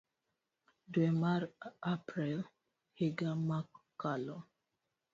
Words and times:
dwe 0.91 1.07
mar 1.21 1.41
April 1.93 2.37
higa 2.97 3.31
mokalo. 3.47 4.37